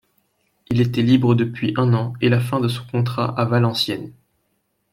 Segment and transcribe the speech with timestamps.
[0.71, 4.11] Il était libre depuis un an et la fin de son contrat à Valenciennes.